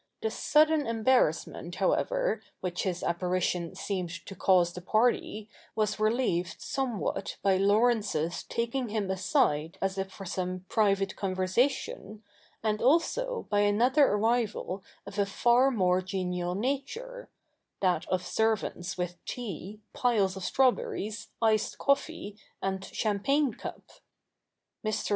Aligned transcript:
The 0.23 0.31
sudden 0.31 0.87
embarrassment, 0.87 1.75
however, 1.75 2.41
which 2.59 2.81
his 2.81 3.03
apparition 3.03 3.75
seemed 3.75 4.09
to 4.25 4.33
cause 4.35 4.73
the 4.73 4.81
party 4.81 5.47
was 5.75 5.99
relieved 5.99 6.59
somewhat 6.59 7.37
by 7.43 7.57
Laurence's 7.57 8.41
taking 8.41 8.89
him 8.89 9.11
aside 9.11 9.77
as 9.79 9.99
if 9.99 10.11
for 10.11 10.25
some 10.25 10.65
private 10.69 11.15
conversation, 11.15 12.23
and 12.63 12.81
also 12.81 13.45
by 13.51 13.59
another 13.59 14.07
arrival 14.07 14.83
of 15.05 15.19
a 15.19 15.25
far 15.27 15.69
more 15.69 16.01
genial 16.01 16.55
nature— 16.55 17.29
that 17.81 18.07
of 18.09 18.25
servants 18.25 18.97
with 18.97 19.23
tea, 19.23 19.81
piles 19.93 20.35
of 20.35 20.43
strawberries, 20.43 21.27
iced 21.43 21.77
coffee, 21.77 22.35
and 22.59 22.85
champagne 22.85 23.53
cup. 23.53 23.83
Mr. 24.83 25.09